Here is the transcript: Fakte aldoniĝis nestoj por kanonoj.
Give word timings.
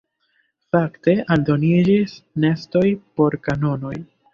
Fakte 0.75 1.15
aldoniĝis 1.37 2.19
nestoj 2.47 2.87
por 3.19 3.43
kanonoj. 3.49 3.99